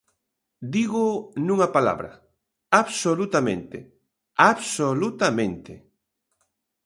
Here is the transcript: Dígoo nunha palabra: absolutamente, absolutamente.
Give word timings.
Dígoo 0.73 1.13
nunha 1.45 1.67
palabra: 1.75 2.11
absolutamente, 2.81 3.77
absolutamente. 4.51 5.73